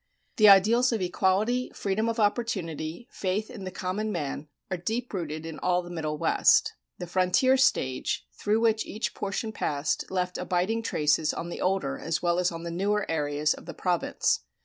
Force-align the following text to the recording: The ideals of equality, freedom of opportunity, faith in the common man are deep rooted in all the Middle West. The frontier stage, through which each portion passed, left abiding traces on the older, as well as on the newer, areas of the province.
The 0.37 0.49
ideals 0.49 0.91
of 0.91 0.99
equality, 0.99 1.69
freedom 1.75 2.09
of 2.09 2.19
opportunity, 2.19 3.07
faith 3.11 3.51
in 3.51 3.65
the 3.65 3.69
common 3.69 4.11
man 4.11 4.47
are 4.71 4.77
deep 4.77 5.13
rooted 5.13 5.45
in 5.45 5.59
all 5.59 5.83
the 5.83 5.91
Middle 5.91 6.17
West. 6.17 6.73
The 6.97 7.05
frontier 7.05 7.55
stage, 7.55 8.25
through 8.33 8.61
which 8.61 8.83
each 8.83 9.13
portion 9.13 9.51
passed, 9.51 10.09
left 10.09 10.39
abiding 10.39 10.81
traces 10.81 11.35
on 11.35 11.49
the 11.49 11.61
older, 11.61 11.99
as 11.99 12.19
well 12.19 12.39
as 12.39 12.51
on 12.51 12.63
the 12.63 12.71
newer, 12.71 13.05
areas 13.11 13.53
of 13.53 13.67
the 13.67 13.75
province. 13.75 14.39